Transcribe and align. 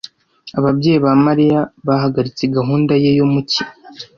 Ababyeyi 0.59 0.99
ba 1.05 1.13
Mariya 1.25 1.59
bahagaritse 1.87 2.43
gahunda 2.57 2.93
ye 3.03 3.11
yo 3.19 3.25
mu 3.31 3.39
cyi. 3.49 3.61